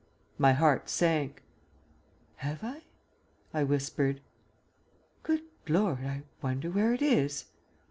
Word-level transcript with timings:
My 0.39 0.53
heart 0.53 0.89
sank. 0.89 1.43
"Have 2.37 2.63
I?" 2.63 2.81
I 3.53 3.61
whispered. 3.63 4.19
"Good 5.21 5.43
Lord, 5.69 5.99
I 5.99 6.23
wonder 6.41 6.71
where 6.71 6.91
it 6.95 7.03
is." 7.03 7.45